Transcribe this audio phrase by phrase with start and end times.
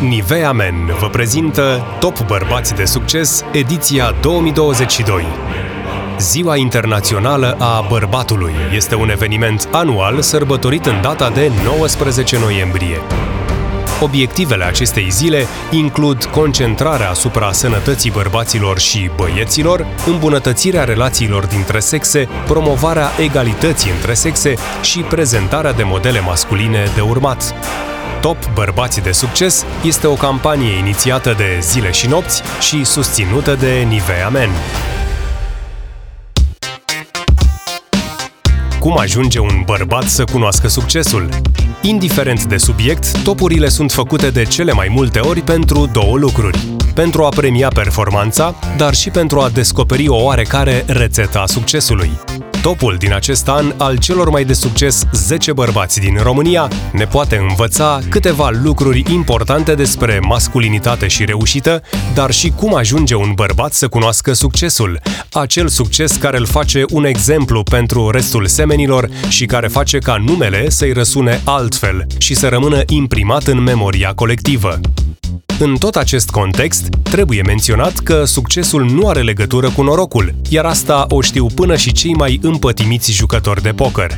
[0.00, 5.24] Nivea Men vă prezintă Top Bărbați de Succes, ediția 2022.
[6.18, 12.98] Ziua Internațională a Bărbatului este un eveniment anual sărbătorit în data de 19 noiembrie.
[14.00, 23.08] Obiectivele acestei zile includ concentrarea asupra sănătății bărbaților și băieților, îmbunătățirea relațiilor dintre sexe, promovarea
[23.20, 27.54] egalității între sexe și prezentarea de modele masculine de urmat.
[28.20, 33.86] Top Bărbații de Succes este o campanie inițiată de Zile și Nopți și susținută de
[33.88, 34.50] Nivea Men.
[38.78, 41.28] Cum ajunge un bărbat să cunoască succesul?
[41.82, 46.58] Indiferent de subiect, topurile sunt făcute de cele mai multe ori pentru două lucruri.
[46.94, 52.10] Pentru a premia performanța, dar și pentru a descoperi o oarecare rețetă a succesului.
[52.64, 57.36] Topul din acest an al celor mai de succes 10 bărbați din România ne poate
[57.48, 61.82] învăța câteva lucruri importante despre masculinitate și reușită,
[62.14, 65.00] dar și cum ajunge un bărbat să cunoască succesul,
[65.32, 70.70] acel succes care îl face un exemplu pentru restul semenilor și care face ca numele
[70.70, 74.80] să-i răsune altfel și să rămână imprimat în memoria colectivă.
[75.58, 81.06] În tot acest context, trebuie menționat că succesul nu are legătură cu norocul, iar asta
[81.08, 84.10] o știu până și cei mai împătimiți jucători de poker.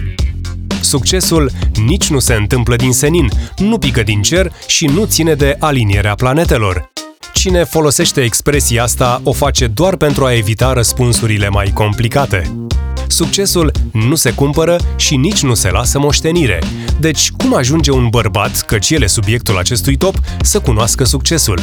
[0.80, 1.50] Succesul
[1.86, 6.14] nici nu se întâmplă din senin, nu pică din cer și nu ține de alinierea
[6.14, 6.92] planetelor.
[7.34, 12.66] Cine folosește expresia asta o face doar pentru a evita răspunsurile mai complicate.
[13.08, 16.58] Succesul nu se cumpără și nici nu se lasă moștenire.
[17.00, 21.60] Deci, cum ajunge un bărbat, căci el e subiectul acestui top, să cunoască succesul?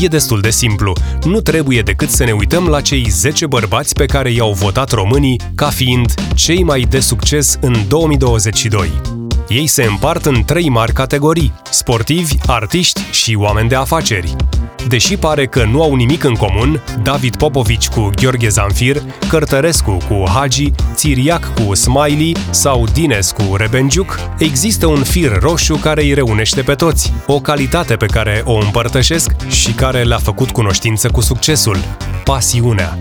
[0.00, 0.92] E destul de simplu.
[1.24, 5.40] Nu trebuie decât să ne uităm la cei 10 bărbați pe care i-au votat românii
[5.54, 8.90] ca fiind cei mai de succes în 2022.
[9.48, 14.36] Ei se împart în trei mari categorii: sportivi, artiști și oameni de afaceri.
[14.88, 20.24] Deși pare că nu au nimic în comun, David Popovici cu Gheorghe Zanfir, Cărtărescu cu
[20.34, 26.62] Hagi, Țiriac cu Smiley sau Dines cu Rebenjuc, există un fir roșu care îi reunește
[26.62, 31.76] pe toți, o calitate pe care o împărtășesc și care le-a făcut cunoștință cu succesul,
[32.24, 32.98] pasiunea.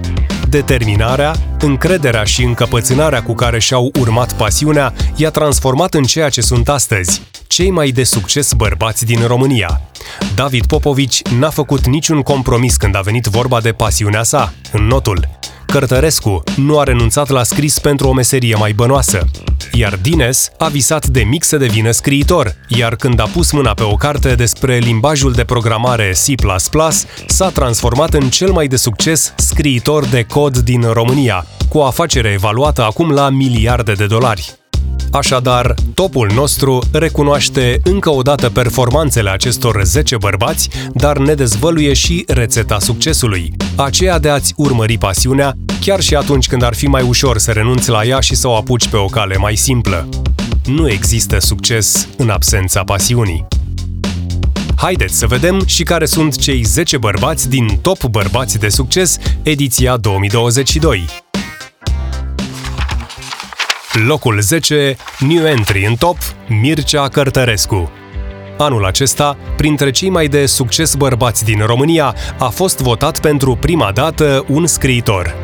[0.57, 6.69] Determinarea, încrederea și încăpățânarea cu care și-au urmat pasiunea i-a transformat în ceea ce sunt
[6.69, 9.81] astăzi, cei mai de succes bărbați din România.
[10.35, 15.28] David Popovici n-a făcut niciun compromis când a venit vorba de pasiunea sa, în notul.
[15.67, 19.25] Cărtărescu nu a renunțat la scris pentru o meserie mai bănoasă.
[19.73, 23.83] Iar Dines a visat de mic să devină scriitor, iar când a pus mâna pe
[23.83, 26.33] o carte despre limbajul de programare C++,
[27.28, 32.31] s-a transformat în cel mai de succes scriitor de cod din România, cu o afacere
[32.31, 34.57] evaluată acum la miliarde de dolari.
[35.12, 42.24] Așadar, topul nostru recunoaște încă o dată performanțele acestor 10 bărbați, dar ne dezvăluie și
[42.28, 47.38] rețeta succesului, aceea de a-ți urmări pasiunea, chiar și atunci când ar fi mai ușor
[47.38, 50.10] să renunți la ea și să o apuci pe o cale mai simplă.
[50.66, 53.48] Nu există succes în absența pasiunii.
[54.76, 59.98] Haideți să vedem și care sunt cei 10 bărbați din Top Bărbați de Succes, ediția
[59.98, 61.27] 2022.
[64.06, 67.91] Locul 10, New Entry în top, Mircea Cărtărescu.
[68.58, 73.91] Anul acesta, printre cei mai de succes bărbați din România, a fost votat pentru prima
[73.91, 75.35] dată un scriitor.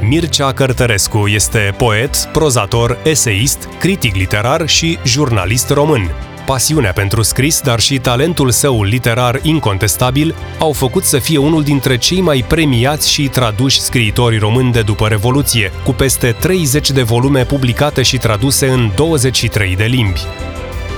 [0.00, 6.10] Mircea Cărtărescu este poet, prozator, eseist, critic literar și jurnalist român
[6.50, 11.98] pasiunea pentru scris, dar și talentul său literar incontestabil au făcut să fie unul dintre
[11.98, 17.44] cei mai premiați și traduși scriitori români de după Revoluție, cu peste 30 de volume
[17.44, 20.20] publicate și traduse în 23 de limbi.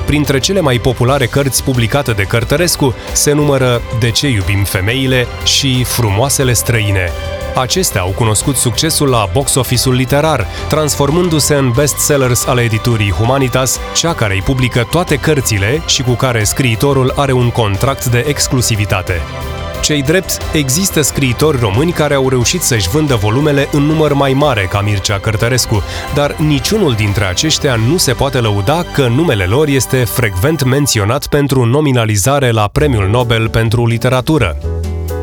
[0.06, 5.84] Printre cele mai populare cărți publicate de Cărtărescu se numără De ce iubim femeile și
[5.84, 7.10] Frumoasele străine,
[7.54, 14.14] Acestea au cunoscut succesul la box office-ul literar, transformându-se în bestsellers ale editurii Humanitas, cea
[14.14, 19.20] care îi publică toate cărțile și cu care scriitorul are un contract de exclusivitate.
[19.82, 24.66] Cei drept, există scriitori români care au reușit să-și vândă volumele în număr mai mare
[24.70, 25.82] ca Mircea Cărtărescu,
[26.14, 31.64] dar niciunul dintre aceștia nu se poate lăuda că numele lor este frecvent menționat pentru
[31.64, 34.56] nominalizare la Premiul Nobel pentru Literatură.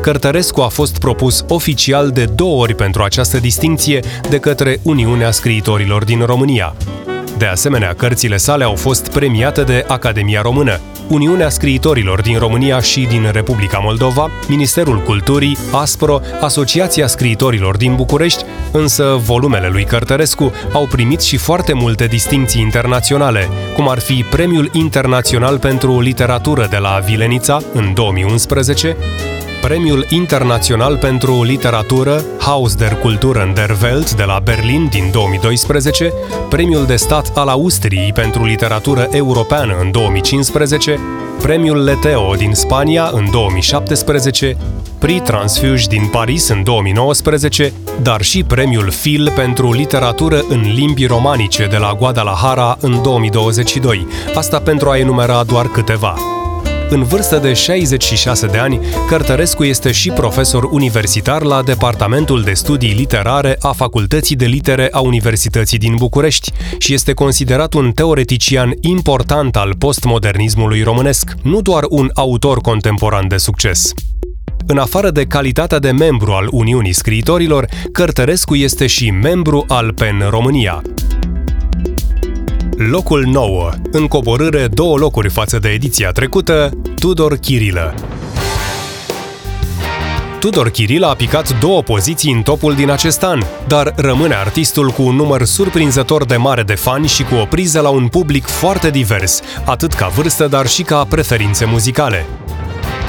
[0.00, 6.04] Cărtărescu a fost propus oficial de două ori pentru această distinție de către Uniunea Scriitorilor
[6.04, 6.74] din România.
[7.38, 13.00] De asemenea, cărțile sale au fost premiate de Academia Română, Uniunea Scriitorilor din România și
[13.00, 20.86] din Republica Moldova, Ministerul Culturii, ASPRO, Asociația Scriitorilor din București, însă volumele lui Cărtărescu au
[20.86, 27.00] primit și foarte multe distinții internaționale, cum ar fi Premiul Internațional pentru Literatură de la
[27.06, 28.96] Vilenița în 2011,
[29.60, 36.12] Premiul Internațional pentru Literatură Haus der Kulturen der Welt de la Berlin din 2012,
[36.48, 40.98] Premiul de Stat al Austriei pentru Literatură Europeană în 2015,
[41.42, 44.56] Premiul Leteo din Spania în 2017,
[44.98, 47.72] Prix Transfuge din Paris în 2019,
[48.02, 54.58] dar și Premiul Phil pentru literatură în limbi romanice de la Guadalajara în 2022, asta
[54.58, 56.39] pentru a enumera doar câteva.
[56.92, 62.92] În vârstă de 66 de ani, Cărtărescu este și profesor universitar la Departamentul de Studii
[62.92, 69.56] Literare a Facultății de Litere a Universității din București și este considerat un teoretician important
[69.56, 73.92] al postmodernismului românesc, nu doar un autor contemporan de succes.
[74.66, 80.26] În afară de calitatea de membru al Uniunii Scriitorilor, Cărtărescu este și membru al PEN
[80.30, 80.82] România.
[82.88, 87.94] Locul 9, în coborâre două locuri față de ediția trecută, Tudor Chirilă.
[90.38, 95.02] Tudor Chirilă a picat două poziții în topul din acest an, dar rămâne artistul cu
[95.02, 98.90] un număr surprinzător de mare de fani și cu o priză la un public foarte
[98.90, 102.26] divers, atât ca vârstă, dar și ca preferințe muzicale.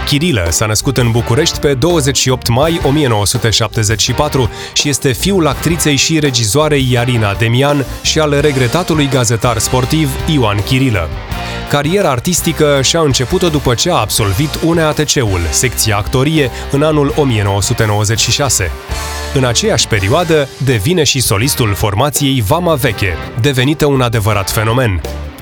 [0.06, 6.88] Chirilă s-a născut în București pe 28 mai 1974 și este fiul actriței și regizoarei
[6.92, 11.10] Iarina Demian și al regretatului gazetar sportiv Ioan Chirilă.
[11.70, 18.72] Cariera artistică și-a început-o după ce a absolvit UNEATC-ul, secția actorie, în anul 1996.
[19.34, 25.02] În aceeași perioadă, devine și solistul formației Vama Veche, devenită un adevărat fenomen.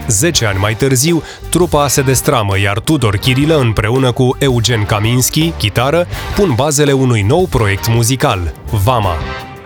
[0.10, 6.08] Zece ani mai târziu, trupa se destramă, iar Tudor Chirilă împreună cu Eugen Kaminski, chitară,
[6.36, 8.54] pun bazele unui nou proiect muzical,
[8.84, 9.16] Vama.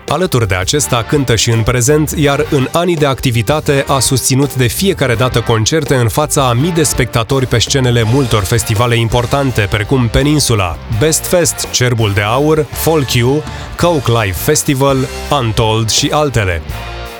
[0.07, 4.67] Alături de acesta cântă și în prezent, iar în anii de activitate a susținut de
[4.67, 10.07] fiecare dată concerte în fața a mii de spectatori pe scenele multor festivale importante, precum
[10.07, 13.43] Peninsula, Best Fest, Cerbul de Aur, Folk You,
[13.77, 14.97] Coke Live Festival,
[15.41, 16.61] Untold și altele.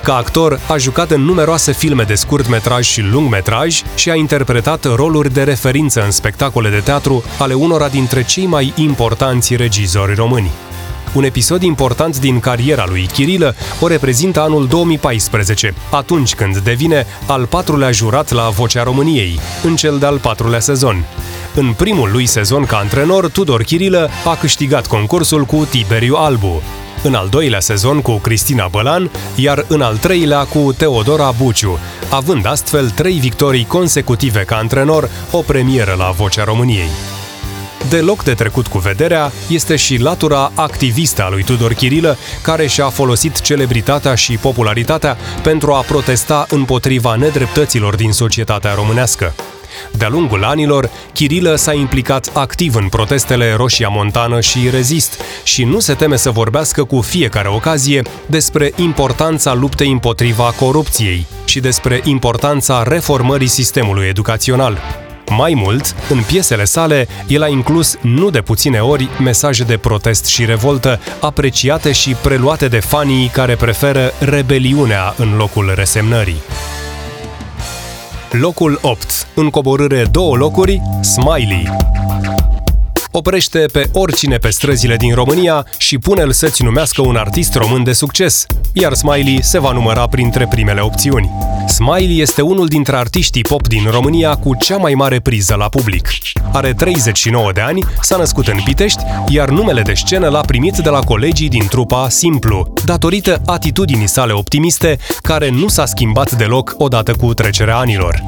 [0.03, 4.15] Ca actor, a jucat în numeroase filme de scurt metraj și lung metraj și a
[4.15, 10.15] interpretat roluri de referință în spectacole de teatru ale unora dintre cei mai importanți regizori
[10.15, 10.51] români.
[11.13, 17.45] Un episod important din cariera lui Chirilă o reprezintă anul 2014, atunci când devine al
[17.45, 21.05] patrulea jurat la Vocea României, în cel de-al patrulea sezon.
[21.55, 26.61] În primul lui sezon ca antrenor, Tudor Chirilă a câștigat concursul cu Tiberiu Albu,
[27.03, 31.79] în al doilea sezon cu Cristina Bălan, iar în al treilea cu Teodora Buciu,
[32.09, 36.89] având astfel trei victorii consecutive ca antrenor, o premieră la Vocea României.
[37.89, 42.89] Deloc de trecut cu vederea este și latura activistă a lui Tudor Chirilă, care și-a
[42.89, 49.33] folosit celebritatea și popularitatea pentru a protesta împotriva nedreptăților din societatea românească.
[49.97, 55.79] De-a lungul anilor, Chirilă s-a implicat activ în protestele Roșia Montană și Rezist și nu
[55.79, 62.83] se teme să vorbească cu fiecare ocazie despre importanța luptei împotriva corupției și despre importanța
[62.83, 64.77] reformării sistemului educațional.
[65.29, 70.25] Mai mult, în piesele sale, el a inclus nu de puține ori mesaje de protest
[70.25, 76.41] și revoltă, apreciate și preluate de fanii care preferă rebeliunea în locul resemnării.
[78.39, 79.27] Locul 8.
[79.35, 81.69] În coborâre două locuri, Smiley.
[83.15, 87.93] Oprește pe oricine pe străzile din România și pune-l să-ți numească un artist român de
[87.93, 91.31] succes, iar Smiley se va număra printre primele opțiuni.
[91.67, 96.09] Smiley este unul dintre artiștii pop din România cu cea mai mare priză la public.
[96.51, 100.89] Are 39 de ani, s-a născut în Pitești, iar numele de scenă l-a primit de
[100.89, 107.13] la colegii din trupa Simplu, datorită atitudinii sale optimiste, care nu s-a schimbat deloc odată
[107.13, 108.23] cu trecerea anilor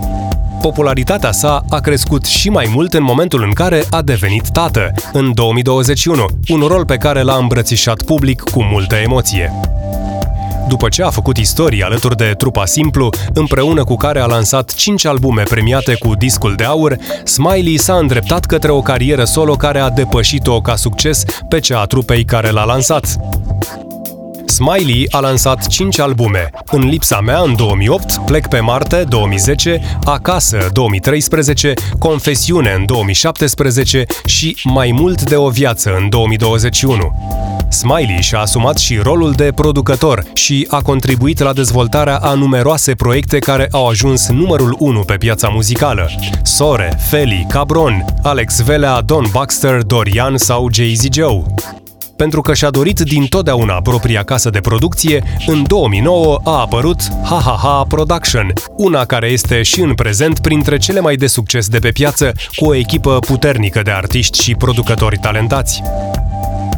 [0.62, 5.33] popularitatea sa a crescut și mai mult în momentul în care a devenit tată, în
[5.33, 9.51] 2021, un rol pe care l-a îmbrățișat public cu multă emoție.
[10.67, 15.05] După ce a făcut istorie alături de trupa Simplu, împreună cu care a lansat 5
[15.05, 19.89] albume premiate cu discul de aur, Smiley s-a îndreptat către o carieră solo care a
[19.89, 23.17] depășit-o ca succes pe cea a trupei care l-a lansat.
[24.45, 26.49] Smiley a lansat 5 albume.
[26.65, 34.57] În lipsa mea în 2008, Plec pe Marte 2010, Acasă 2013, Confesiune în 2017 și
[34.63, 37.11] Mai mult de o viață în 2021.
[37.69, 43.39] Smiley și-a asumat și rolul de producător și a contribuit la dezvoltarea a numeroase proiecte
[43.39, 46.09] care au ajuns numărul 1 pe piața muzicală.
[46.43, 51.43] Sore, Feli, Cabron, Alex Velea, Don Baxter, Dorian sau Jay-Z Joe
[52.15, 57.41] pentru că și-a dorit din totdeauna propria casă de producție, în 2009 a apărut Ha
[57.45, 61.79] Ha Ha Production, una care este și în prezent printre cele mai de succes de
[61.79, 65.81] pe piață, cu o echipă puternică de artiști și producători talentați.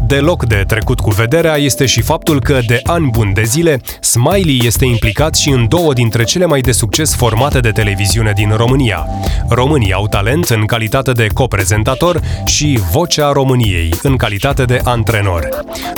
[0.08, 4.62] Deloc de trecut cu vederea este și faptul că de ani buni de zile, Smiley
[4.64, 9.06] este implicat și în două dintre cele mai de succes formate de televiziune din România.
[9.50, 15.50] Românii au talent în calitate de coprezentator și Vocea României în calitate de antrenor.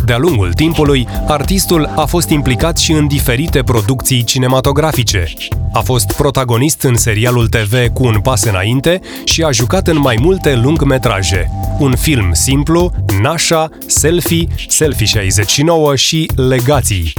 [0.05, 5.33] De-a lungul timpului, artistul a fost implicat și în diferite producții cinematografice.
[5.73, 10.17] A fost protagonist în serialul TV Cu un pas înainte și a jucat în mai
[10.21, 11.51] multe lungmetraje.
[11.79, 13.69] Un film simplu, Nașa,
[13.99, 17.13] Selfie, Selfie 69 și Legații.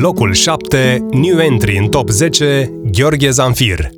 [0.00, 3.90] Locul 7, New Entry în top 10, Gheorghe Zanfir.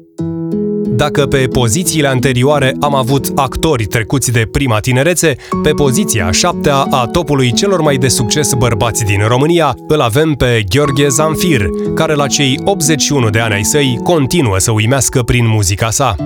[0.86, 7.06] Dacă pe pozițiile anterioare am avut actori trecuți de prima tinerețe, pe poziția șaptea a
[7.06, 12.26] topului celor mai de succes bărbați din România îl avem pe Gheorghe Zanfir, care la
[12.26, 16.16] cei 81 de ani ai săi continuă să uimească prin muzica sa.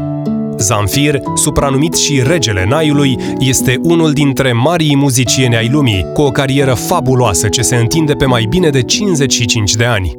[0.63, 6.75] Zamfir, supranumit și regele Naiului, este unul dintre marii muzicieni ai lumii, cu o carieră
[6.75, 10.13] fabuloasă ce se întinde pe mai bine de 55 de ani.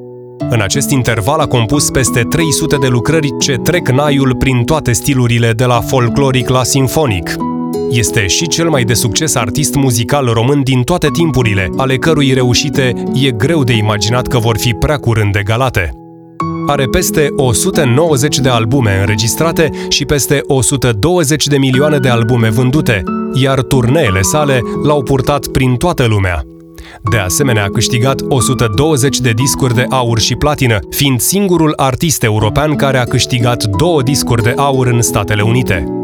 [0.50, 5.52] În acest interval a compus peste 300 de lucrări ce trec Naiul prin toate stilurile
[5.52, 7.36] de la folcloric la sinfonic.
[7.92, 12.94] Este și cel mai de succes artist muzical român din toate timpurile, ale cărui reușite
[13.14, 16.03] e greu de imaginat că vor fi prea curând egalate
[16.68, 23.04] are peste 190 de albume înregistrate și peste 120 de milioane de albume vândute,
[23.34, 26.44] iar turneele sale l-au purtat prin toată lumea.
[27.12, 32.76] De asemenea, a câștigat 120 de discuri de aur și platină, fiind singurul artist european
[32.76, 36.04] care a câștigat două discuri de aur în Statele Unite.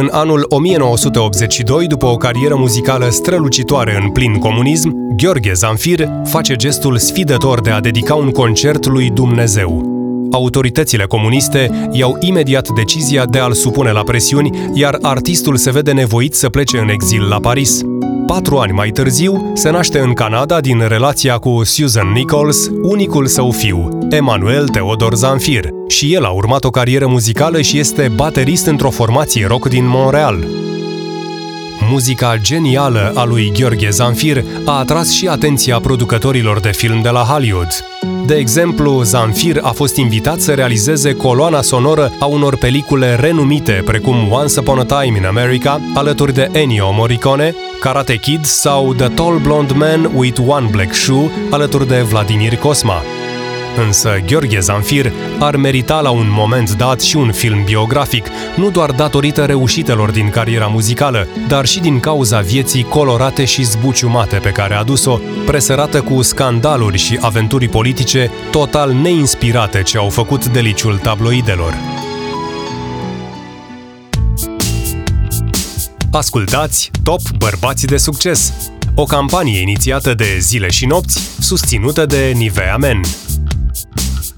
[0.00, 6.98] În anul 1982, după o carieră muzicală strălucitoare în plin comunism, Gheorghe Zanfir face gestul
[6.98, 9.82] sfidător de a dedica un concert lui Dumnezeu.
[10.32, 16.34] Autoritățile comuniste iau imediat decizia de a-l supune la presiuni, iar artistul se vede nevoit
[16.34, 17.82] să plece în exil la Paris.
[18.28, 23.50] Patru ani mai târziu, se naște în Canada din relația cu Susan Nichols, unicul său
[23.50, 28.90] fiu, Emanuel Theodor Zanfir, și el a urmat o carieră muzicală și este baterist într-o
[28.90, 30.46] formație rock din Montreal.
[31.90, 37.20] Muzica genială a lui Gheorghe Zanfir a atras și atenția producătorilor de film de la
[37.20, 37.68] Hollywood.
[38.28, 44.32] De exemplu, Zanfir a fost invitat să realizeze coloana sonoră a unor pelicule renumite, precum
[44.32, 49.38] Once Upon a Time in America, alături de Ennio Morricone, Karate Kid sau The Tall
[49.38, 53.17] Blonde Man with One Black Shoe, alături de Vladimir Cosma.
[53.86, 58.90] Însă Gheorghe Zanfir ar merita la un moment dat și un film biografic, nu doar
[58.90, 64.74] datorită reușitelor din cariera muzicală, dar și din cauza vieții colorate și zbuciumate pe care
[64.74, 71.74] a dus-o, presărată cu scandaluri și aventuri politice total neinspirate ce au făcut deliciul tabloidelor.
[76.12, 78.52] Ascultați Top Bărbați de Succes,
[78.94, 83.00] o campanie inițiată de Zile și Nopți, susținută de Nivea Men.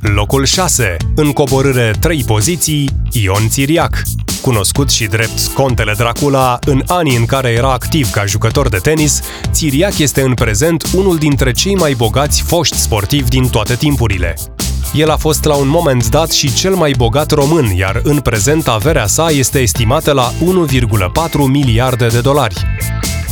[0.01, 0.97] Locul 6.
[1.15, 4.03] În coborâre 3 poziții, Ion Țiriac.
[4.43, 9.21] Cunoscut și drept Contele Dracula, în anii în care era activ ca jucător de tenis,
[9.51, 14.35] Țiriac este în prezent unul dintre cei mai bogați foști sportivi din toate timpurile.
[14.95, 18.69] El a fost la un moment dat și cel mai bogat român, iar în prezent
[18.69, 20.37] averea sa este estimată la 1,4
[21.47, 22.55] miliarde de dolari.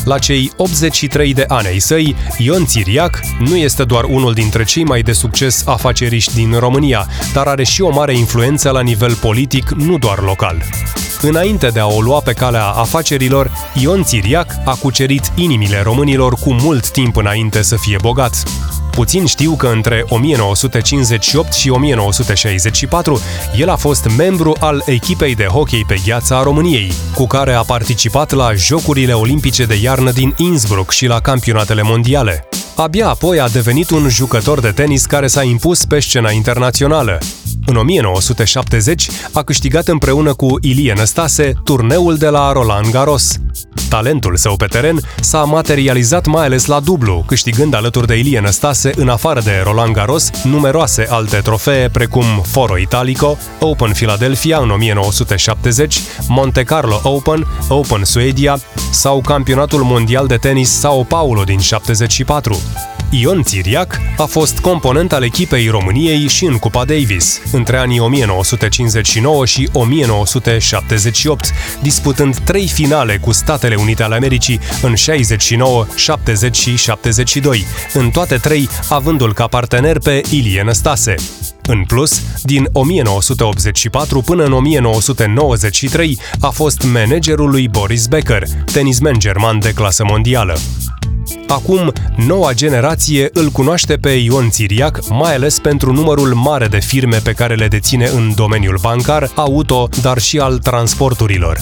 [0.05, 4.85] La cei 83 de ani ai săi, Ion Țiriac nu este doar unul dintre cei
[4.85, 9.71] mai de succes afaceriști din România, dar are și o mare influență la nivel politic,
[9.71, 10.63] nu doar local.
[11.23, 16.53] Înainte de a o lua pe calea afacerilor, Ion Țiriac a cucerit inimile românilor cu
[16.53, 18.43] mult timp înainte să fie bogat.
[18.99, 23.21] Puțin știu că între 1958 și 1964
[23.57, 27.63] el a fost membru al echipei de hockey pe gheață a României, cu care a
[27.63, 32.49] participat la Jocurile Olimpice de iarnă din Innsbruck și la campionatele mondiale.
[32.77, 37.19] Abia apoi a devenit un jucător de tenis care s-a impus pe scena internațională.
[37.69, 43.41] În 1970 a câștigat împreună cu Ilie Năstase turneul de la Roland Garros.
[43.89, 48.93] Talentul său pe teren s-a materializat mai ales la dublu, câștigând alături de Ilie Năstase,
[48.97, 56.01] în afară de Roland Garros, numeroase alte trofee precum Foro Italico, Open Philadelphia în 1970,
[56.29, 58.59] Monte Carlo Open, Open Suedia
[58.91, 62.57] sau Campionatul Mondial de Tenis Sao Paulo din 74.
[63.11, 69.47] Ion Țiriac a fost component al echipei României și în Cupa Davis, între anii 1959
[69.47, 77.65] și 1978, disputând trei finale cu Statele Unite ale Americii în 69, 70 și 72,
[77.93, 81.15] în toate trei avându-l ca partener pe Ilie Năstase.
[81.67, 89.59] În plus, din 1984 până în 1993 a fost managerul lui Boris Becker, tenismen german
[89.59, 90.59] de clasă mondială.
[91.49, 91.93] Acum,
[92.27, 97.33] noua generație îl cunoaște pe Ion Țiriac, mai ales pentru numărul mare de firme pe
[97.33, 101.59] care le deține în domeniul bancar, auto, dar și al transporturilor.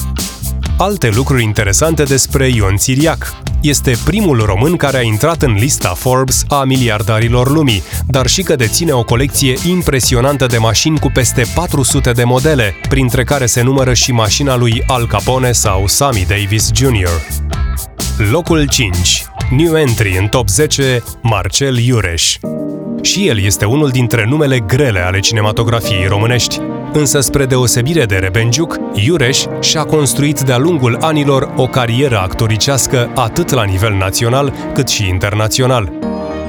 [0.78, 3.34] Alte lucruri interesante despre Ion Țiriac.
[3.60, 8.56] Este primul român care a intrat în lista Forbes a miliardarilor lumii, dar și că
[8.56, 13.94] deține o colecție impresionantă de mașini cu peste 400 de modele, printre care se numără
[13.94, 17.10] și mașina lui Al Capone sau Sammy Davis Jr.
[18.30, 22.36] Locul 5 New entry în top 10, Marcel Iureș.
[23.02, 26.60] Și el este unul dintre numele grele ale cinematografiei românești.
[26.92, 33.50] Însă, spre deosebire de Rebenjuc, Iureș și-a construit de-a lungul anilor o carieră actoricească atât
[33.50, 35.92] la nivel național cât și internațional.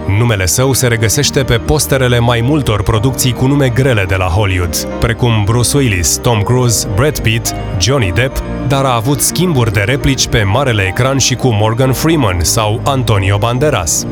[0.08, 4.88] Numele său se regăsește pe posterele mai multor producții cu nume grele de la Hollywood,
[5.00, 10.28] precum Bruce Willis, Tom Cruise, Brad Pitt, Johnny Depp, dar a avut schimburi de replici
[10.28, 14.06] pe marele ecran și cu Morgan Freeman sau Antonio Banderas.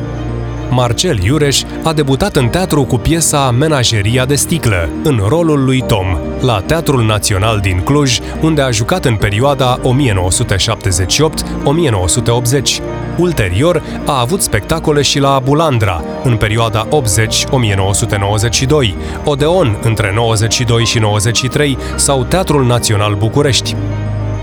[0.70, 6.06] Marcel Iureș a debutat în teatru cu piesa Menageria de sticlă, în rolul lui Tom,
[6.40, 9.82] la Teatrul Național din Cluj, unde a jucat în perioada 1978-1980.
[13.16, 16.90] Ulterior, a avut spectacole și la Bulandra, în perioada 80-1992,
[19.24, 23.76] Odeon între 92 și 93 sau Teatrul Național București.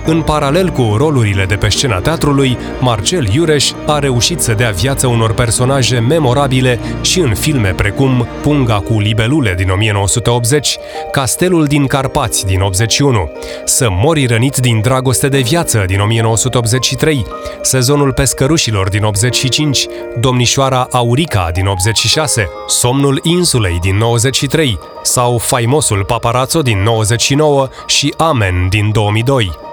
[0.05, 5.07] În paralel cu rolurile de pe scena teatrului, Marcel Iureș a reușit să dea viață
[5.07, 10.77] unor personaje memorabile și în filme precum Punga cu libelule din 1980,
[11.11, 13.31] Castelul din Carpați din 81,
[13.65, 17.25] Să mori rănit din dragoste de viață din 1983,
[17.61, 19.87] Sezonul pescărușilor din 85,
[20.19, 28.67] Domnișoara Aurica din 86, Somnul insulei din 93 sau Faimosul paparazzo din 99 și Amen
[28.69, 29.72] din 2002.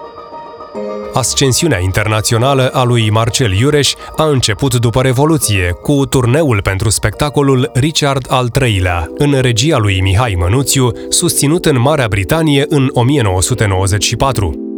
[1.12, 8.26] Ascensiunea internațională a lui Marcel Iureș a început după Revoluție, cu turneul pentru spectacolul Richard
[8.28, 14.69] al III-lea, în regia lui Mihai Mănuțiu, susținut în Marea Britanie în 1994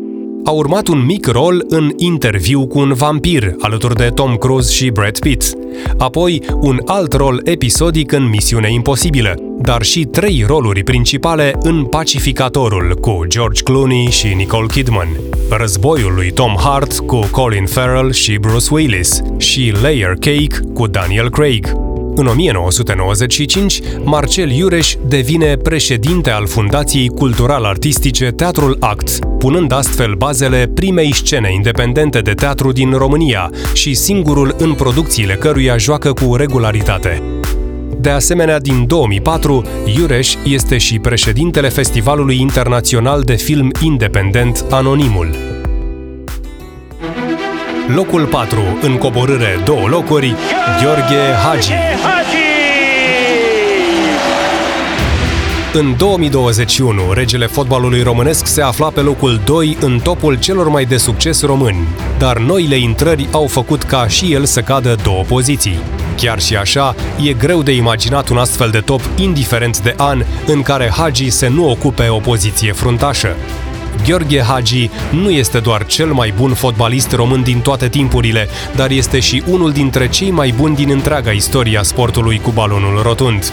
[0.45, 4.91] a urmat un mic rol în Interviu cu un vampir, alături de Tom Cruise și
[4.91, 5.53] Brad Pitt.
[5.99, 12.95] Apoi, un alt rol episodic în Misiune Imposibilă, dar și trei roluri principale în Pacificatorul
[13.01, 15.09] cu George Clooney și Nicole Kidman,
[15.51, 21.31] Războiul lui Tom Hart cu Colin Farrell și Bruce Willis și Layer Cake cu Daniel
[21.31, 21.92] Craig.
[22.15, 31.13] În 1995, Marcel Iureș devine președinte al Fundației Cultural-Artistice Teatrul Act, punând astfel bazele primei
[31.15, 37.23] scene independente de teatru din România și singurul în producțiile căruia joacă cu regularitate.
[38.01, 39.65] De asemenea, din 2004,
[39.97, 45.52] Iureș este și președintele Festivalului Internațional de Film Independent Anonimul.
[47.87, 50.35] Locul 4, în coborâre două locuri,
[50.83, 51.73] Gheorghe Hagi.
[55.73, 60.97] În 2021, regele fotbalului românesc se afla pe locul 2 în topul celor mai de
[60.97, 65.79] succes români, dar noile intrări au făcut ca și el să cadă două poziții.
[66.17, 70.63] Chiar și așa, e greu de imaginat un astfel de top indiferent de an în
[70.63, 73.37] care Hagi să nu ocupe o poziție fruntașă.
[74.07, 79.21] Gheorghe Hagi nu este doar cel mai bun fotbalist român din toate timpurile, dar este
[79.21, 83.53] și unul dintre cei mai buni din întreaga istoria sportului cu balonul rotund.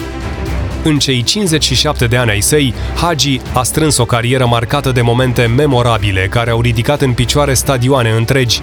[0.83, 5.45] În cei 57 de ani ai săi, Hagi a strâns o carieră marcată de momente
[5.45, 8.61] memorabile care au ridicat în picioare stadioane întregi,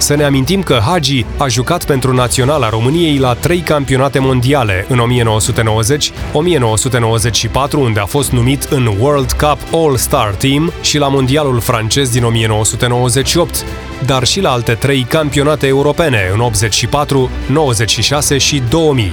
[0.00, 4.98] să ne amintim că Hagi a jucat pentru Naționala României la trei campionate mondiale în
[4.98, 12.10] 1990, 1994 unde a fost numit în World Cup All-Star Team și la Mondialul francez
[12.10, 13.64] din 1998,
[14.06, 19.12] dar și la alte trei campionate europene în 84, 96 și 2000.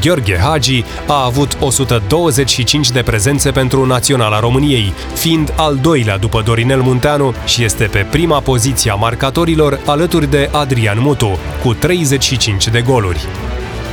[0.00, 6.80] Gheorghe Hagi a avut 125 de prezențe pentru Naționala României, fiind al doilea după Dorinel
[6.80, 12.80] Munteanu și este pe prima poziție a marcatorilor alături de Adrian Mutu, cu 35 de
[12.80, 13.26] goluri.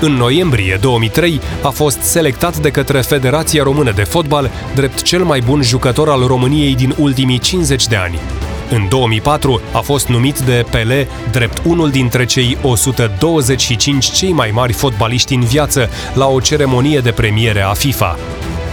[0.02, 5.40] În noiembrie 2003 a fost selectat de către Federația Română de Fotbal drept cel mai
[5.46, 8.20] bun jucător al României din ultimii 50 de ani.
[8.70, 14.74] În 2004 a fost numit de Pele drept unul dintre cei 125 cei mai mari
[14.74, 18.18] fotbaliști în viață la o ceremonie de premiere a FIFA.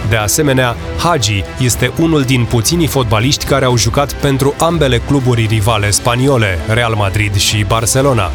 [0.09, 5.89] De asemenea, Hagi este unul din puținii fotbaliști care au jucat pentru ambele cluburi rivale
[5.89, 8.31] spaniole, Real Madrid și Barcelona.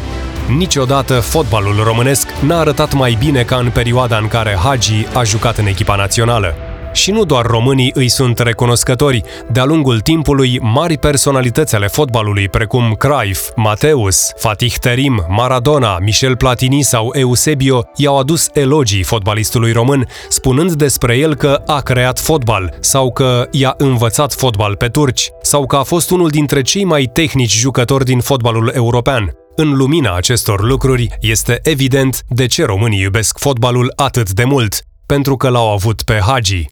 [0.57, 5.57] Niciodată fotbalul românesc n-a arătat mai bine ca în perioada în care Hagi a jucat
[5.57, 6.68] în echipa națională.
[6.93, 9.23] Și nu doar românii îi sunt recunoscători.
[9.51, 16.81] De-a lungul timpului, mari personalități ale fotbalului, precum Cruyff, Mateus, Fatih Terim, Maradona, Michel Platini
[16.81, 23.11] sau Eusebio, i-au adus elogii fotbalistului român, spunând despre el că a creat fotbal, sau
[23.11, 27.55] că i-a învățat fotbal pe turci, sau că a fost unul dintre cei mai tehnici
[27.55, 29.33] jucători din fotbalul european.
[29.55, 35.37] În lumina acestor lucruri, este evident de ce românii iubesc fotbalul atât de mult, pentru
[35.37, 36.65] că l-au avut pe Hagi.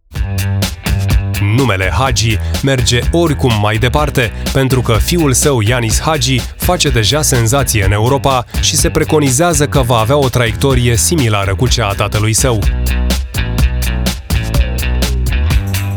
[1.55, 7.85] Numele Hagi merge oricum mai departe, pentru că fiul său, Yanis Hagi, face deja senzație
[7.85, 12.33] în Europa și se preconizează că va avea o traiectorie similară cu cea a tatălui
[12.33, 12.59] său.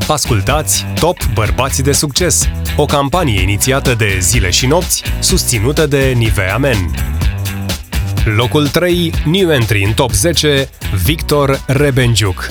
[0.08, 6.56] Ascultați Top Bărbații de Succes, o campanie inițiată de Zile și Nopți, susținută de Nivea
[6.56, 7.09] Men.
[8.24, 10.68] Locul 3, new entry în top 10,
[11.04, 12.50] Victor Rebenjuc.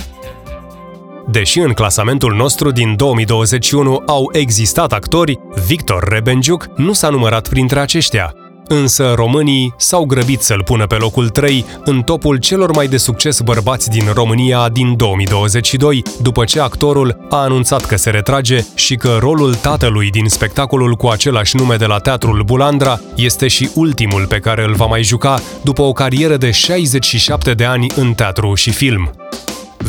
[1.27, 7.79] Deși în clasamentul nostru din 2021 au existat actori, Victor Rebenjuc nu s-a numărat printre
[7.79, 8.34] aceștia.
[8.71, 13.39] Însă românii s-au grăbit să-l pună pe locul 3 în topul celor mai de succes
[13.39, 19.17] bărbați din România din 2022, după ce actorul a anunțat că se retrage și că
[19.19, 24.39] rolul tatălui din spectacolul cu același nume de la Teatrul Bulandra este și ultimul pe
[24.39, 28.71] care îl va mai juca după o carieră de 67 de ani în teatru și
[28.71, 29.12] film.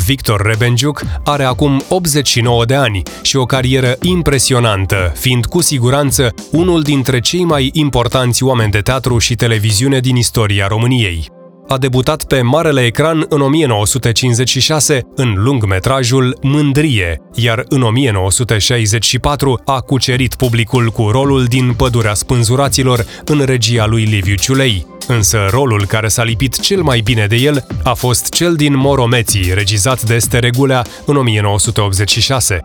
[0.06, 6.82] Victor Rebenjuc are acum 89 de ani și o carieră impresionantă, fiind cu siguranță unul
[6.82, 11.39] dintre cei mai importanți oameni de teatru și televiziune din istoria României.
[11.70, 20.34] A debutat pe marele ecran în 1956 în lungmetrajul Mândrie, iar în 1964 a cucerit
[20.34, 24.86] publicul cu rolul din Pădurea Spânzuraților în regia lui Liviu Ciulei.
[25.06, 29.54] Însă rolul care s-a lipit cel mai bine de el a fost cel din Moromeții,
[29.54, 32.60] regizat de Este Regulea în 1986.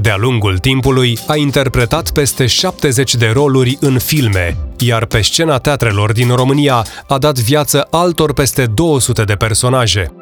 [0.00, 6.12] De-a lungul timpului, a interpretat peste 70 de roluri în filme, iar pe scena teatrelor
[6.12, 10.12] din România a dat viață altor peste 200 de personaje.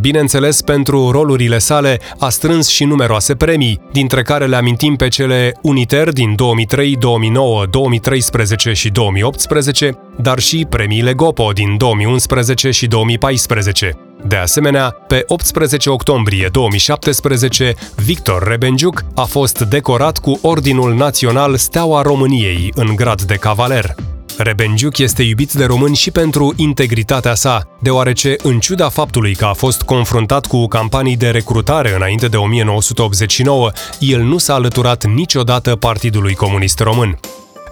[0.00, 5.58] Bineînțeles, pentru rolurile sale a strâns și numeroase premii, dintre care le amintim pe cele
[5.62, 14.05] Uniter din 2003, 2009, 2013 și 2018, dar și premiile Gopo din 2011 și 2014.
[14.24, 22.02] De asemenea, pe 18 octombrie 2017, Victor Rebenjuc a fost decorat cu Ordinul Național Steaua
[22.02, 23.94] României în grad de cavaler.
[24.38, 29.52] Rebenjuc este iubit de români și pentru integritatea sa, deoarece, în ciuda faptului că a
[29.52, 36.34] fost confruntat cu campanii de recrutare înainte de 1989, el nu s-a alăturat niciodată Partidului
[36.34, 37.18] Comunist Român.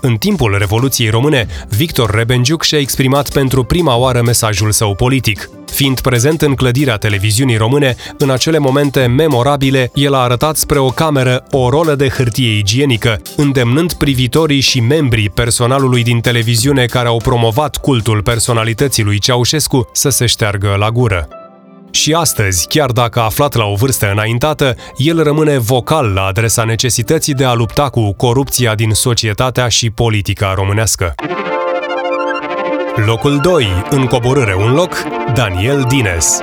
[0.07, 5.49] În timpul Revoluției Române, Victor Rebenjuc și-a exprimat pentru prima oară mesajul său politic.
[5.67, 10.89] Fiind prezent în clădirea televiziunii române, în acele momente memorabile, el a arătat spre o
[10.89, 17.17] cameră o rolă de hârtie igienică, îndemnând privitorii și membrii personalului din televiziune care au
[17.17, 21.44] promovat cultul personalității lui Ceaușescu să se șteargă la gură.
[21.95, 27.35] Și astăzi, chiar dacă aflat la o vârstă înaintată, el rămâne vocal la adresa necesității
[27.35, 31.15] de a lupta cu corupția din societatea și politica românească.
[33.07, 35.03] Locul 2, în coborâre un loc,
[35.35, 36.43] Daniel Dines.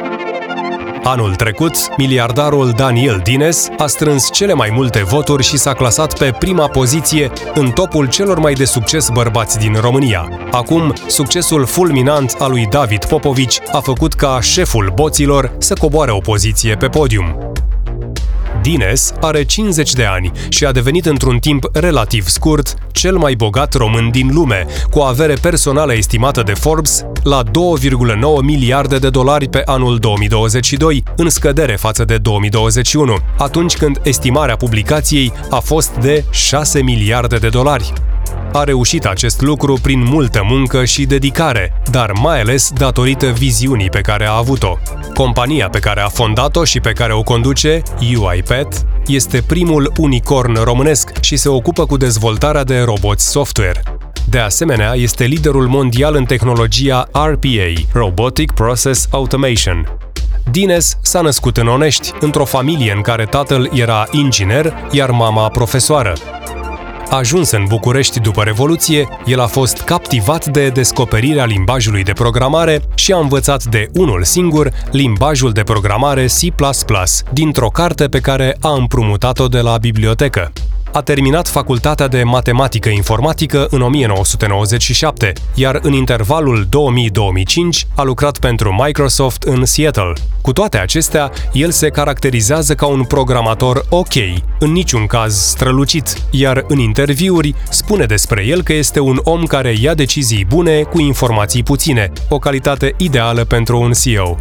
[1.04, 6.36] Anul trecut, miliardarul Daniel Dines a strâns cele mai multe voturi și s-a clasat pe
[6.40, 10.30] prima poziție în topul celor mai de succes bărbați din România.
[10.52, 16.20] Acum, succesul fulminant al lui David Popovici a făcut ca șeful boților să coboare o
[16.20, 17.51] poziție pe podium.
[18.62, 23.74] Dines are 50 de ani și a devenit într-un timp relativ scurt cel mai bogat
[23.74, 27.50] român din lume, cu o avere personală estimată de Forbes la 2,9
[28.42, 35.34] miliarde de dolari pe anul 2022, în scădere față de 2021, atunci când estimarea publicației
[35.50, 37.94] a fost de 6 miliarde de dolari.
[38.54, 44.02] A reușit acest lucru prin multă muncă și dedicare, dar mai ales datorită viziunii pe
[44.02, 44.78] care a avut-o.
[45.14, 51.12] Compania pe care a fondat-o și pe care o conduce, UiPath, este primul unicorn românesc
[51.22, 53.84] și se ocupă cu dezvoltarea de roboți software.
[54.30, 59.98] De asemenea, este liderul mondial în tehnologia RPA, Robotic Process Automation.
[60.52, 66.14] Dines s-a născut în Onești, într-o familie în care tatăl era inginer, iar mama profesoară.
[67.12, 73.12] Ajuns în București după Revoluție, el a fost captivat de descoperirea limbajului de programare și
[73.12, 76.54] a învățat de unul singur limbajul de programare C++,
[77.34, 80.52] dintr-o carte pe care a împrumutat-o de la bibliotecă.
[80.94, 88.74] A terminat facultatea de matematică informatică în 1997, iar în intervalul 2000-2005 a lucrat pentru
[88.84, 90.14] Microsoft în Seattle.
[90.42, 94.14] Cu toate acestea, el se caracterizează ca un programator ok,
[94.60, 99.76] în niciun caz strălucit, iar în interviuri spune despre el că este un om care
[99.82, 104.38] ia decizii bune cu informații puține, o calitate ideală pentru un CEO.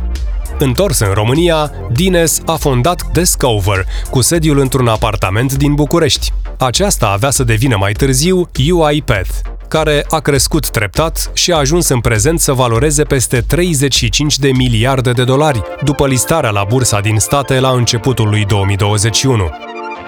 [0.63, 6.33] Întors în România, Dines a fondat Discover, cu sediul într-un apartament din București.
[6.59, 9.31] Aceasta avea să devină mai târziu UiPath,
[9.69, 15.13] care a crescut treptat și a ajuns în prezent să valoreze peste 35 de miliarde
[15.13, 19.51] de dolari, după listarea la bursa din state la începutul lui 2021.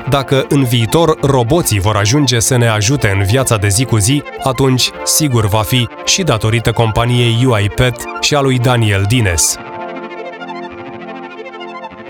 [0.09, 4.23] Dacă în viitor roboții vor ajunge să ne ajute în viața de zi cu zi,
[4.43, 9.57] atunci sigur va fi și datorită companiei UiPath și a lui Daniel Dines.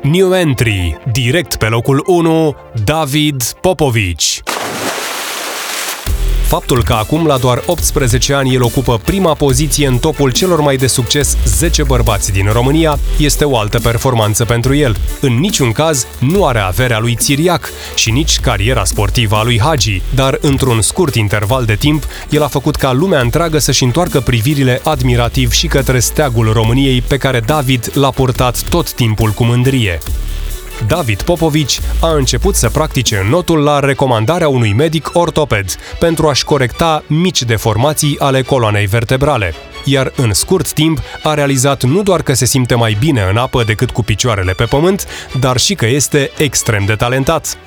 [0.02, 4.51] New entry, direct pe locul 1, David Popovici.
[6.52, 10.76] Faptul că acum, la doar 18 ani, el ocupă prima poziție în topul celor mai
[10.76, 14.96] de succes 10 bărbați din România, este o altă performanță pentru el.
[15.20, 20.02] În niciun caz nu are averea lui Țiriac și nici cariera sportivă a lui Hagi,
[20.14, 24.80] dar într-un scurt interval de timp, el a făcut ca lumea întreagă să-și întoarcă privirile
[24.84, 29.98] admirativ și către steagul României pe care David l-a purtat tot timpul cu mândrie.
[30.86, 37.04] David Popovici a început să practice notul la recomandarea unui medic ortoped pentru a-și corecta
[37.06, 39.54] mici deformații ale coloanei vertebrale.
[39.84, 43.62] Iar în scurt timp a realizat nu doar că se simte mai bine în apă
[43.64, 45.06] decât cu picioarele pe pământ,
[45.40, 47.58] dar și că este extrem de talentat.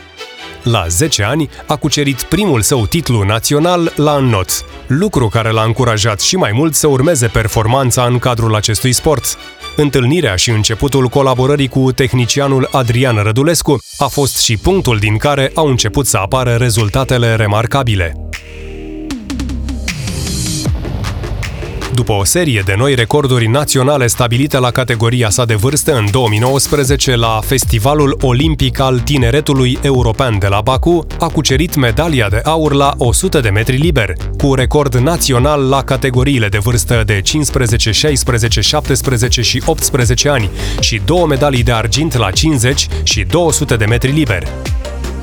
[0.64, 6.20] La 10 ani a cucerit primul său titlu național la înnot, lucru care l-a încurajat
[6.20, 9.38] și mai mult să urmeze performanța în cadrul acestui sport.
[9.78, 15.68] Întâlnirea și începutul colaborării cu tehnicianul Adrian Rădulescu a fost și punctul din care au
[15.68, 18.14] început să apară rezultatele remarcabile.
[21.96, 27.16] După o serie de noi recorduri naționale stabilite la categoria sa de vârstă în 2019
[27.16, 32.94] la Festivalul Olimpic al Tineretului European de la Baku, a cucerit medalia de aur la
[32.98, 39.42] 100 de metri liber, cu record național la categoriile de vârstă de 15, 16, 17
[39.42, 44.48] și 18 ani și două medalii de argint la 50 și 200 de metri liber.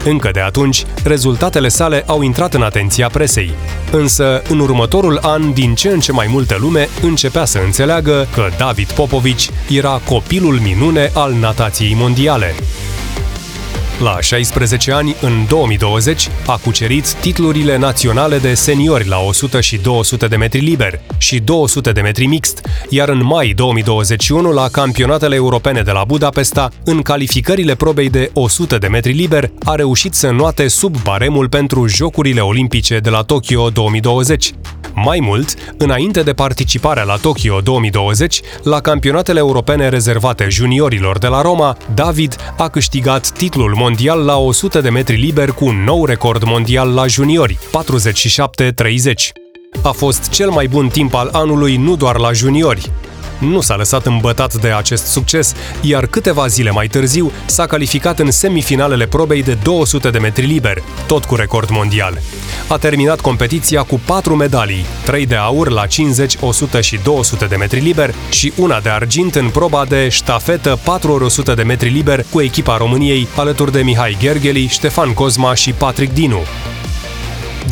[0.04, 3.54] Încă de atunci, rezultatele sale au intrat în atenția presei.
[3.92, 8.48] Însă, în următorul an, din ce în ce mai multă lume începea să înțeleagă că
[8.58, 12.54] David Popovici era copilul minune al natației mondiale.
[14.02, 20.26] La 16 ani, în 2020, a cucerit titlurile naționale de seniori la 100 și 200
[20.26, 25.82] de metri liber și 200 de metri mixt, iar în mai 2021, la campionatele europene
[25.82, 30.68] de la Budapesta, în calificările probei de 100 de metri liber, a reușit să nuate
[30.68, 34.52] sub baremul pentru Jocurile Olimpice de la Tokyo 2020.
[34.94, 41.40] Mai mult, înainte de participarea la Tokyo 2020, la campionatele europene rezervate juniorilor de la
[41.40, 43.90] Roma, David a câștigat titlul mondial
[44.24, 47.62] la 100 de metri liber cu un nou record mondial la juniori, 47-30.
[49.82, 52.90] A fost cel mai bun timp al anului nu doar la juniori
[53.42, 58.30] nu s-a lăsat îmbătat de acest succes, iar câteva zile mai târziu s-a calificat în
[58.30, 62.20] semifinalele probei de 200 de metri liber, tot cu record mondial.
[62.68, 67.56] A terminat competiția cu 4 medalii, 3 de aur la 50, 100 și 200 de
[67.56, 71.88] metri liber și una de argint în proba de ștafetă 4 ori 100 de metri
[71.88, 76.40] liber cu echipa României alături de Mihai Gergely, Ștefan Cozma și Patrick Dinu.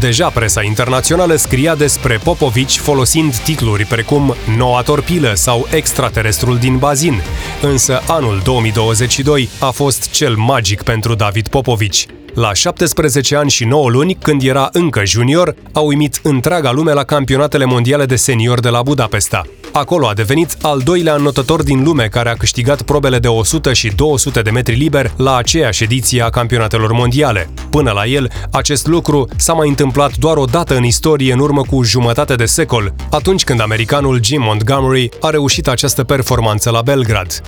[0.01, 7.23] Deja presa internațională scria despre Popovici folosind titluri precum Noua torpilă sau Extraterestrul din bazin,
[7.63, 12.07] însă anul 2022 a fost cel magic pentru David Popovici.
[12.35, 17.05] La 17 ani și 9 luni, când era încă junior, a uimit întreaga lume la
[17.05, 19.43] campionatele mondiale de senior de la Budapesta.
[19.73, 23.89] Acolo a devenit al doilea înotător din lume care a câștigat probele de 100 și
[23.89, 27.51] 200 de metri liber la aceeași ediție a campionatelor mondiale.
[27.71, 31.63] Până la el, acest lucru s-a mai întâmplat doar o dată în istorie în urmă
[31.63, 37.43] cu jumătate de secol, atunci când americanul Jim Montgomery a reușit această performanță la Belgrad.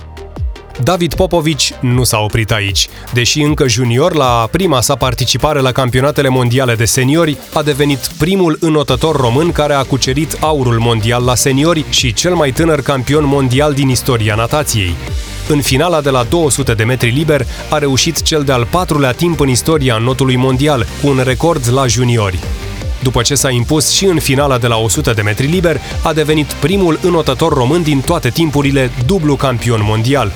[0.81, 2.87] David Popovici nu s-a oprit aici.
[3.13, 8.57] Deși încă junior, la prima sa participare la campionatele mondiale de seniori, a devenit primul
[8.59, 13.73] înotător român care a cucerit aurul mondial la seniori și cel mai tânăr campion mondial
[13.73, 14.95] din istoria natației.
[15.47, 19.49] În finala de la 200 de metri liber a reușit cel de-al patrulea timp în
[19.49, 22.39] istoria notului mondial, cu un record la juniori.
[23.03, 26.51] După ce s-a impus și în finala de la 100 de metri liber, a devenit
[26.51, 30.31] primul înotător român din toate timpurile dublu campion mondial.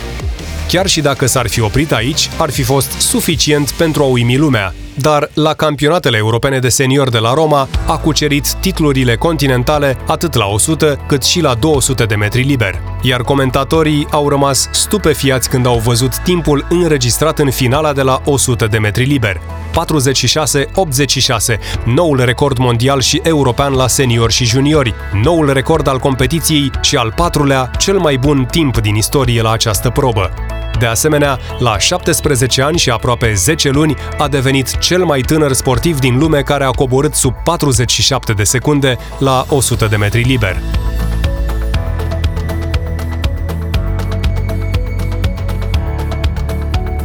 [0.68, 4.74] Chiar și dacă s-ar fi oprit aici, ar fi fost suficient pentru a uimi lumea,
[5.00, 10.46] dar la campionatele europene de senior de la Roma a cucerit titlurile continentale atât la
[10.46, 12.82] 100 cât și la 200 de metri liber.
[13.02, 18.68] Iar comentatorii au rămas stupefiați când au văzut timpul înregistrat în finala de la 100
[18.68, 19.42] de metri liber.
[19.78, 26.96] 46-86, noul record mondial și european la seniori și juniori, noul record al competiției și
[26.96, 30.32] al patrulea, cel mai bun timp din istorie la această probă.
[30.80, 36.00] De asemenea, la 17 ani și aproape 10 luni, a devenit cel mai tânăr sportiv
[36.00, 40.62] din lume care a coborât sub 47 de secunde la 100 de metri liber.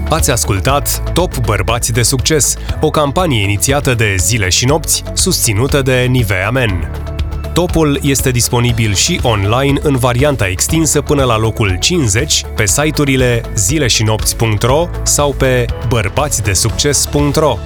[0.09, 6.07] Ați ascultat Top Bărbați de Succes, o campanie inițiată de Zile și Nopți, susținută de
[6.09, 7.12] Nivea Men.
[7.53, 14.89] Topul este disponibil și online în varianta extinsă până la locul 50 pe site-urile zileșinopți.ro
[15.03, 17.59] sau pe bărbațidesucces.ro.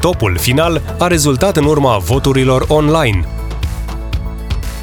[0.00, 3.24] Topul final a rezultat în urma voturilor online.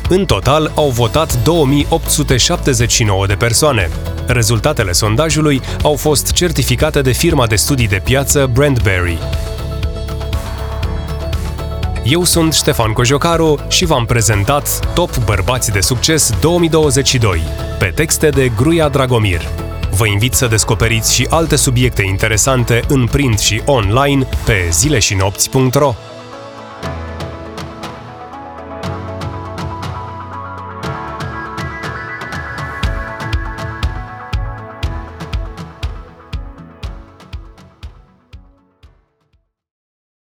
[0.09, 3.89] În total au votat 2879 de persoane.
[4.27, 9.17] Rezultatele sondajului au fost certificate de firma de studii de piață Brandberry.
[12.05, 17.41] Eu sunt Ștefan Cojocaru și v-am prezentat Top Bărbați de Succes 2022,
[17.79, 19.41] pe texte de Gruia Dragomir.
[19.91, 25.95] Vă invit să descoperiți și alte subiecte interesante în print și online pe zileșinopți.ro.